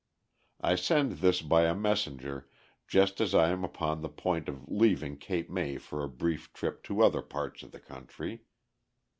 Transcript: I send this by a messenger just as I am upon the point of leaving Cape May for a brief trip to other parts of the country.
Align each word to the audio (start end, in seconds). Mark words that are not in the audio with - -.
I 0.61 0.77
send 0.77 1.19
this 1.19 1.43
by 1.43 1.65
a 1.65 1.75
messenger 1.75 2.49
just 2.87 3.21
as 3.21 3.35
I 3.35 3.49
am 3.49 3.63
upon 3.63 4.01
the 4.01 4.09
point 4.09 4.49
of 4.49 4.65
leaving 4.67 5.15
Cape 5.15 5.47
May 5.47 5.77
for 5.77 6.03
a 6.03 6.09
brief 6.09 6.51
trip 6.53 6.81
to 6.85 7.03
other 7.03 7.21
parts 7.21 7.61
of 7.61 7.71
the 7.71 7.79
country. 7.81 8.41